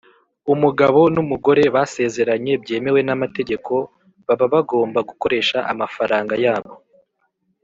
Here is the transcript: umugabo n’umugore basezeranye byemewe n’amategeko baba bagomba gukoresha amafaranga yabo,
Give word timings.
umugabo 0.53 0.99
n’umugore 1.15 1.63
basezeranye 1.75 2.53
byemewe 2.63 2.99
n’amategeko 3.07 3.73
baba 4.27 4.45
bagomba 4.53 4.99
gukoresha 5.09 5.57
amafaranga 5.71 6.35
yabo, 6.45 6.73